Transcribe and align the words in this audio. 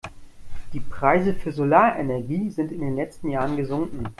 Die 0.73 0.79
Preise 0.79 1.35
für 1.35 1.51
Solarenergie 1.51 2.49
sind 2.49 2.71
in 2.71 2.79
den 2.79 2.95
letzten 2.95 3.29
Jahren 3.29 3.55
gesunken. 3.55 4.07